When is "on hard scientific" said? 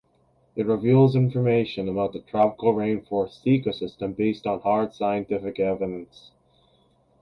4.47-5.59